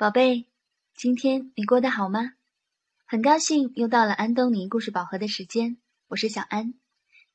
[0.00, 0.46] 宝贝，
[0.94, 2.32] 今天你过得好吗？
[3.04, 5.76] 很高兴又到了安东尼故事宝盒的时间，
[6.06, 6.72] 我是小安。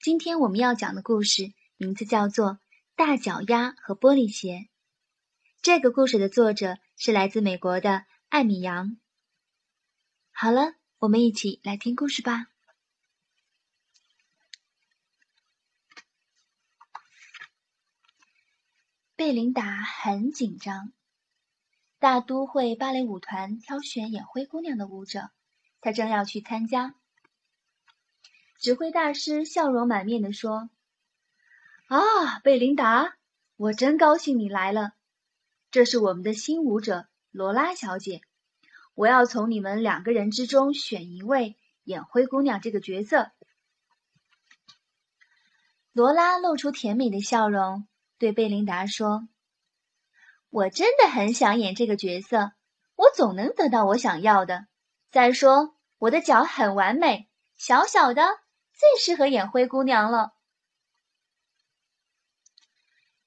[0.01, 2.53] 今天我们要讲的故事名字叫做
[2.95, 4.53] 《大脚丫和玻璃鞋》。
[5.61, 8.97] 这个故事的作者是来自美国的艾米扬。
[10.31, 12.47] 好了，我们一起来听故事吧。
[19.15, 20.91] 贝琳达很紧张。
[22.05, 25.31] 大都会芭蕾舞团挑选演灰姑娘的舞者，
[25.81, 26.93] 她正要去参加。
[28.59, 30.69] 指挥大师笑容满面地说
[31.89, 33.15] ：“啊，贝琳达，
[33.55, 34.91] 我真高兴你来了。
[35.71, 38.21] 这是我们的新舞者罗拉小姐。
[38.93, 43.31] 我要从你们两个人之中选一位演灰姑娘这个角色。”
[45.91, 47.87] 罗拉露出甜美的笑容，
[48.19, 49.27] 对贝琳达说。
[50.55, 52.53] 我真的很想演这个角色，
[52.95, 54.67] 我总能得到我想要的。
[55.11, 58.23] 再说，我的脚很完美，小小的，
[58.71, 60.33] 最适合演灰姑娘了。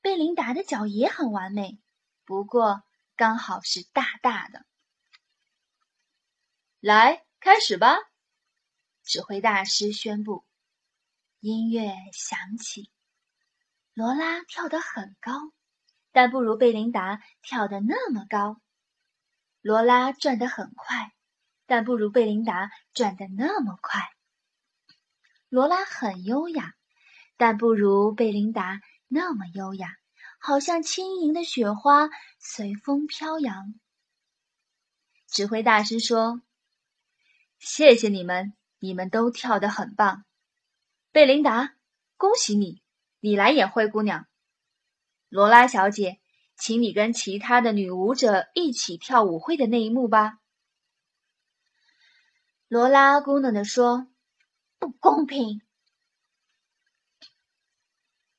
[0.00, 1.78] 贝琳达的脚也很完美，
[2.24, 2.82] 不过
[3.14, 4.64] 刚好是大大的。
[6.80, 7.98] 来，开始吧！
[9.04, 10.46] 指挥大师宣布。
[11.40, 12.90] 音乐响起，
[13.92, 15.52] 罗拉跳得很高。
[16.12, 18.60] 但不如贝琳达跳得那么高。
[19.60, 21.12] 罗拉转得很快，
[21.66, 24.00] 但不如贝琳达转得那么快。
[25.48, 26.74] 罗拉很优雅，
[27.36, 29.96] 但不如贝琳达那么优雅，
[30.38, 33.74] 好像轻盈的雪花随风飘扬。
[35.26, 36.40] 指挥大师说
[37.58, 40.24] ：“谢谢你们，你们都跳得很棒。
[41.12, 41.74] 贝琳达，
[42.16, 42.82] 恭喜你，
[43.20, 44.26] 你来演灰姑娘。”
[45.28, 46.20] 罗拉小姐，
[46.56, 50.38] 请你跟其他的女舞者一起跳舞会的那一幕吧。”
[52.68, 54.08] 罗拉咕哝地说
[54.78, 55.62] ，“不公平。”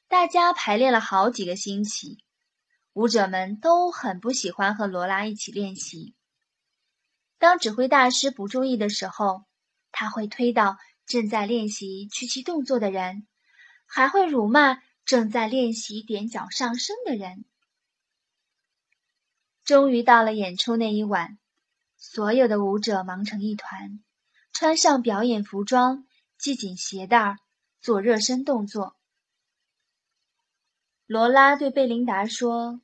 [0.07, 2.23] 大家排练了好几个星期，
[2.94, 6.16] 舞者们都很不喜欢和罗拉一起练习。
[7.38, 9.45] 当指挥大师不注意的时候，
[9.91, 13.27] 他会推倒正在练习屈膝动作的人，
[13.85, 14.79] 还会辱骂。
[15.09, 17.43] 正在练习踮脚上升的人，
[19.63, 21.39] 终于到了演出那一晚，
[21.97, 24.03] 所有的舞者忙成一团，
[24.53, 26.05] 穿上表演服装，
[26.37, 27.37] 系紧鞋带儿，
[27.81, 28.97] 做热身动作。
[31.07, 32.79] 罗拉对贝琳达说：“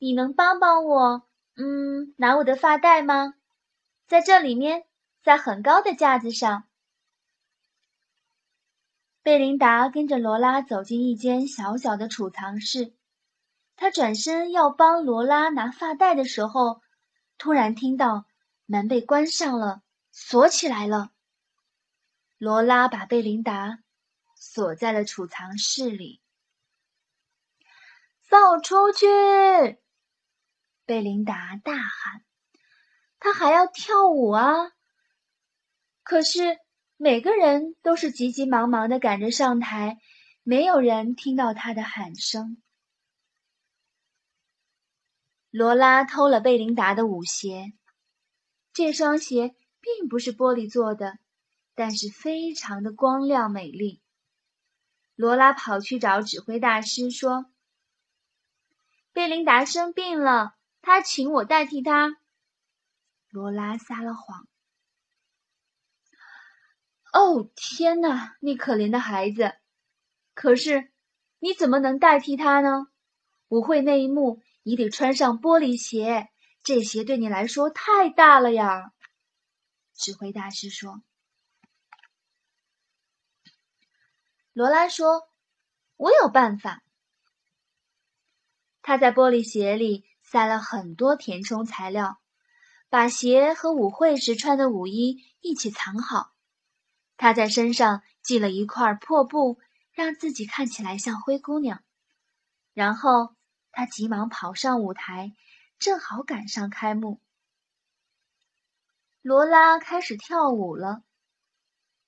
[0.00, 3.34] 你能帮帮我，嗯，拿我的发带吗？
[4.06, 4.86] 在这里面，
[5.22, 6.65] 在很高的架子上。”
[9.26, 12.94] 贝琳达跟着罗拉走进一间小小的储藏室，
[13.74, 16.80] 她转身要帮罗拉拿发带的时候，
[17.36, 18.24] 突然听到
[18.66, 19.82] 门被关上了，
[20.12, 21.10] 锁起来了。
[22.38, 23.80] 罗拉把贝琳达
[24.36, 26.22] 锁在了储藏室里。
[28.20, 29.08] 放我出去！
[30.84, 32.22] 贝琳达大喊
[33.18, 34.70] ：“她还要跳舞啊！”
[36.04, 36.60] 可是。
[36.98, 39.98] 每个人都是急急忙忙的赶着上台，
[40.42, 42.62] 没有人听到他的喊声。
[45.50, 47.74] 罗拉偷了贝琳达的舞鞋，
[48.72, 51.18] 这双鞋并不是玻璃做的，
[51.74, 54.00] 但是非常的光亮美丽。
[55.14, 57.46] 罗拉跑去找指挥大师说
[59.12, 62.16] ：“贝琳达生病了，他请我代替他。”
[63.28, 64.48] 罗拉撒了谎。
[67.16, 68.36] 哦，天哪！
[68.40, 69.54] 你可怜的孩子，
[70.34, 70.92] 可是
[71.38, 72.88] 你怎么能代替他呢？
[73.48, 76.28] 舞会那一幕，你得穿上玻璃鞋，
[76.62, 78.92] 这鞋对你来说太大了呀。
[79.94, 81.00] 指挥大师说。
[84.52, 85.30] 罗拉说
[85.96, 86.82] ：“我有办法。”
[88.82, 92.20] 他在玻璃鞋里塞了很多填充材料，
[92.90, 96.35] 把鞋和舞会时穿的舞衣一起藏好。
[97.16, 99.58] 他在身上系了一块破布，
[99.92, 101.82] 让自己看起来像灰姑娘。
[102.74, 103.34] 然后
[103.72, 105.34] 他急忙跑上舞台，
[105.78, 107.20] 正好赶上开幕。
[109.22, 111.02] 罗拉开始跳舞了，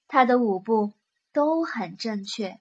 [0.07, 0.95] 她的舞步
[1.33, 2.61] 都很正确。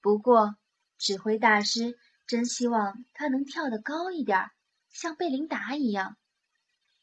[0.00, 0.56] 不过，
[0.98, 4.50] 指挥大师真希望她能跳得高一点，
[4.88, 6.16] 像贝琳达一样，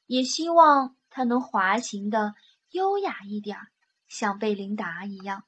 [0.07, 2.35] 也希望她能滑行的
[2.71, 3.57] 优雅一点。
[4.13, 5.44] 像贝琳达一样，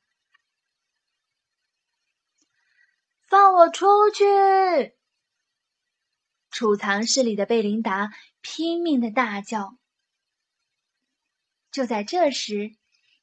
[3.28, 4.98] 放我出去！
[6.50, 8.10] 储藏室里的贝琳达
[8.42, 9.78] 拼命的大叫。
[11.70, 12.76] 就在这时，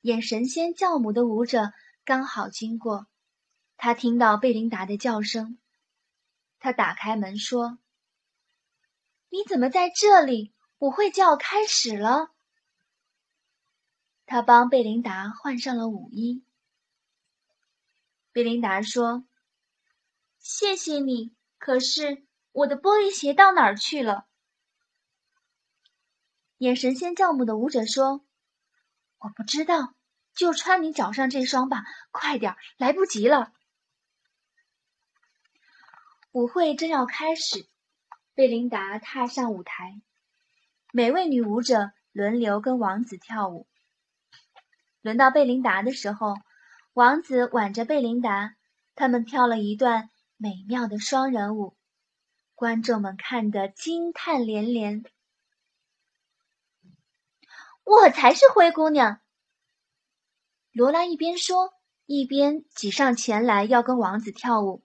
[0.03, 1.73] 演神仙教母的舞者
[2.05, 3.09] 刚好经过，
[3.77, 5.59] 他听到贝琳达的叫声，
[6.61, 7.81] 他打开门说
[9.29, 10.55] ：“你怎么在这里？
[10.79, 12.29] 舞会就要开始了。”
[14.27, 16.45] 他帮贝琳达换上了舞衣。
[18.33, 19.25] 贝琳达说
[20.41, 24.27] ：“谢谢你，可是我的玻璃鞋到哪儿去了？”
[26.57, 28.25] 演神仙教母的舞者说
[29.19, 29.95] ：“我不知道，
[30.35, 33.53] 就穿你脚上这双吧，快点，来不及了。”
[36.33, 37.67] 舞会正要开始，
[38.33, 40.01] 贝琳达踏上舞台，
[40.91, 43.67] 每位女舞者轮流跟王子跳舞。
[45.03, 46.35] 轮到贝琳达的时候。
[46.95, 48.55] 王子挽着贝琳达，
[48.95, 51.75] 他们跳了一段美妙的双人舞，
[52.55, 55.03] 观众们看得惊叹连连。
[57.83, 59.23] 我才是灰姑娘！
[60.71, 61.73] 罗拉一边说，
[62.05, 64.85] 一边挤上前来要跟王子跳舞。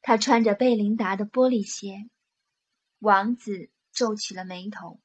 [0.00, 2.08] 她穿着贝琳达的玻璃鞋，
[2.98, 5.02] 王子皱起了眉头。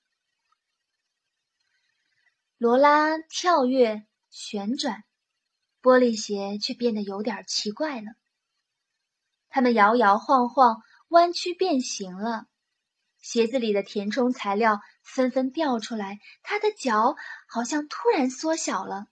[2.59, 5.03] 罗拉跳跃旋转。
[5.81, 8.11] 玻璃鞋却变得有点奇怪了，
[9.47, 12.47] 它们摇摇晃晃、弯曲变形了，
[13.21, 17.15] 鞋子里的填充材料纷纷掉出来，他的脚
[17.47, 19.07] 好像突然缩小了。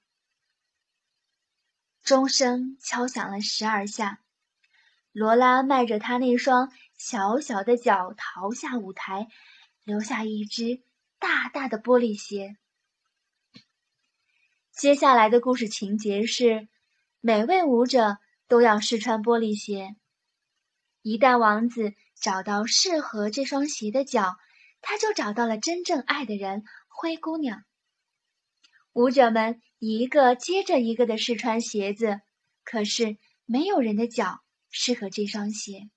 [2.03, 4.19] 钟声敲响了十二下，
[5.13, 9.29] 罗拉迈着她那双小小的脚逃下舞台，
[9.85, 10.83] 留下一只
[11.17, 12.57] 大大的玻璃鞋。
[14.77, 16.68] 接下来的故事情节是，
[17.19, 19.95] 每位舞者都要试穿玻璃鞋。
[21.01, 24.35] 一旦王子找到适合这双鞋的脚，
[24.81, 27.63] 他就找到了真正爱的人——灰姑娘。
[28.94, 32.21] 舞者们一个接着一个的试穿鞋子，
[32.63, 35.89] 可是没有人的脚适合这双鞋。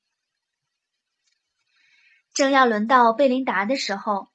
[2.33, 4.31] 正要轮到贝琳达的时候，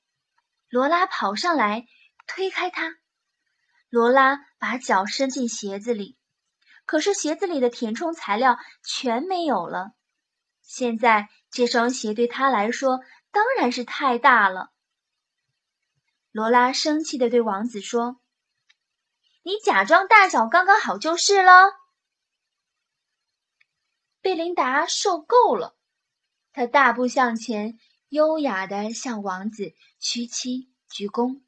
[0.70, 1.88] 罗拉跑上来
[2.28, 2.96] 推开她。
[3.90, 6.18] 罗拉把脚伸进鞋子里，
[6.86, 9.92] 可是鞋子里的填充材料全没有了。
[10.62, 13.00] 现在这双鞋对她来说
[13.32, 14.72] 当然是太大了。
[16.32, 18.20] 罗拉生气地对王子说
[19.44, 21.72] ：“你假装大小刚刚好就是了。”
[24.20, 25.78] 贝琳达受够了，
[26.52, 27.80] 她大步向前，
[28.10, 31.45] 优雅地向王子屈膝鞠躬。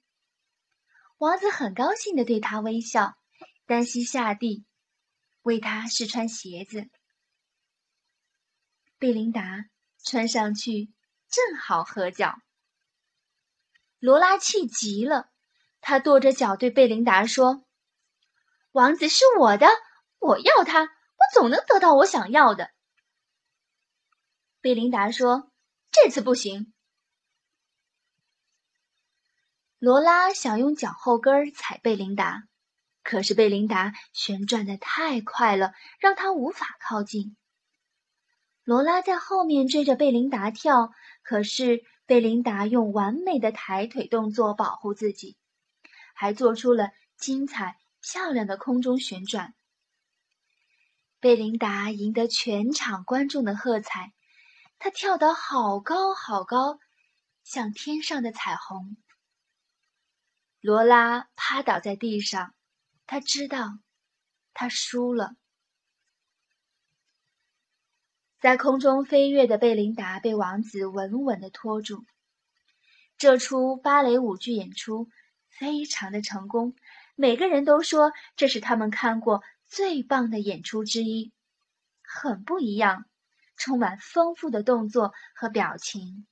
[1.19, 3.17] 王子很高兴地对他微笑，
[3.65, 4.67] 单膝下地，
[5.41, 6.87] 为他试穿鞋子。
[8.99, 9.65] 贝琳达
[10.05, 10.93] 穿上去
[11.27, 12.35] 正好合脚。
[13.97, 15.31] 罗拉气极了，
[15.81, 17.65] 他跺着脚对贝琳达说
[18.71, 19.65] ：“王子是我的，
[20.19, 22.69] 我要他，我总能得到我想要的。”
[24.61, 25.51] 贝琳达说
[25.89, 26.73] ：“这次不行。”
[29.79, 32.43] 罗拉想用脚后跟踩贝琳达，
[33.03, 37.37] 可是贝琳达旋转的太快了，让她无法靠近。
[38.63, 40.91] 罗拉在后面追着贝琳达跳，
[41.21, 45.37] 可是贝琳达用完美的抬腿动作保护自己，
[46.15, 49.53] 还做出了精彩漂亮的空中旋转。
[51.19, 54.11] 贝琳达赢得全场观众的喝彩，
[54.79, 56.79] 她跳得好高好高，
[57.43, 58.97] 像天上的彩虹。
[60.59, 62.53] 罗拉趴倒在地上，
[63.05, 63.79] 他知道，
[64.53, 65.35] 他输了。
[68.39, 72.05] 在空中飞跃的贝琳达被王子稳稳地拖住。
[73.17, 75.09] 这出芭蕾舞剧演出
[75.49, 76.75] 非常的成功，
[77.15, 81.31] 每个人都说这是他们看过最棒的演出之一，
[82.03, 83.05] 很不一样，
[83.55, 86.27] 充满丰富的动作和表情。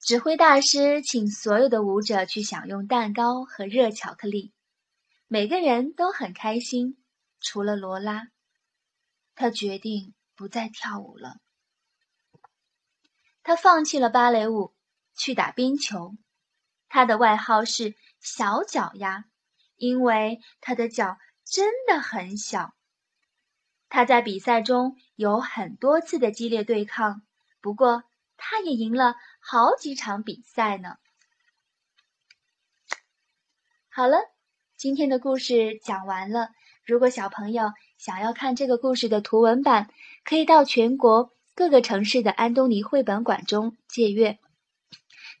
[0.00, 4.52] 指挥大师请所有的舞者去享用蛋糕和热巧克力，
[5.26, 6.96] 每个人都很开心，
[7.40, 8.28] 除了罗拉。
[9.34, 11.38] 他决定不再跳舞了。
[13.42, 14.72] 他放弃了芭蕾舞，
[15.16, 16.14] 去打冰球。
[16.88, 19.24] 他的外号是“小脚丫”，
[19.76, 22.72] 因为他的脚真的很小。
[23.88, 27.22] 他在比赛中有很多次的激烈对抗，
[27.60, 28.04] 不过。
[28.40, 29.16] 他也赢了
[29.50, 30.96] 好几场比赛呢。
[33.88, 34.18] 好了，
[34.76, 36.50] 今天的故事讲完了。
[36.84, 39.88] 如果小朋友想要看这个故事的图文版，
[40.22, 44.38] 可以到全国各个城市的安东尼绘本馆中借阅。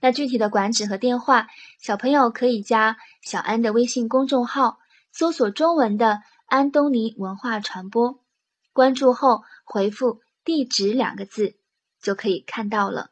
[0.00, 1.48] 那具体的馆址和电话，
[1.78, 4.78] 小朋友可以加小安的微信公众号，
[5.12, 8.24] 搜索中文的“安东尼文化传播”，
[8.72, 11.58] 关注后回复“地址”两个字，
[12.00, 13.10] 就可以看到了。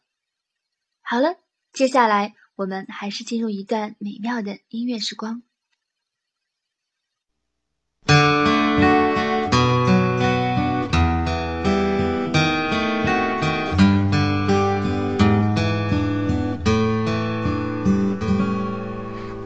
[1.09, 1.37] 好了，
[1.73, 5.43] 接下来我们还是进入一段美妙的音乐时光。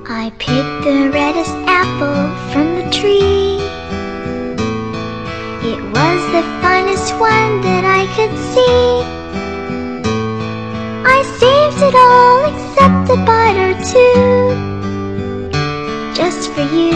[0.07, 3.61] I picked the reddest apple from the tree.
[5.63, 9.20] It was the finest one that I could see.
[11.91, 14.55] It all except a bite or two,
[16.15, 16.95] just for you.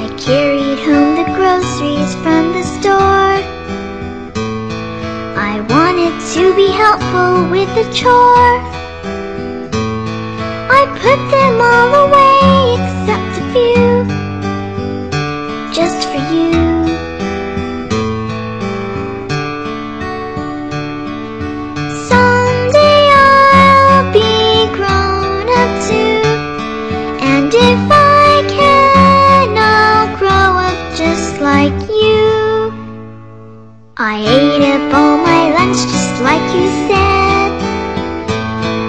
[0.00, 3.38] I carried home the groceries from the store
[5.40, 8.54] I wanted to be helpful with the chore.
[10.70, 12.21] I put them all away
[34.42, 37.50] I ate up all my lunch just like you said.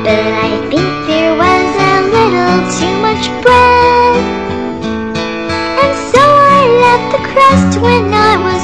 [0.01, 4.17] But I think there was a little too much bread.
[5.77, 6.23] And so
[6.57, 8.62] I left the crust when I was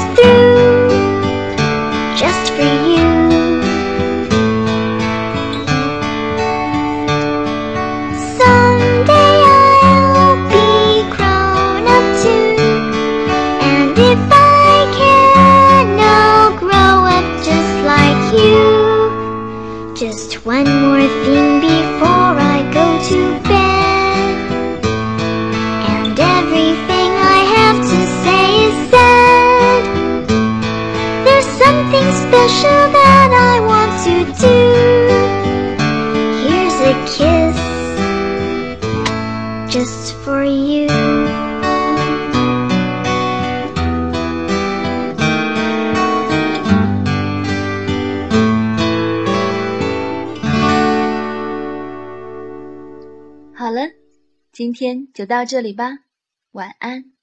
[40.30, 40.86] for you.
[53.52, 53.90] 好了，
[54.52, 55.98] 今天就到这里吧，
[56.52, 57.19] 晚安。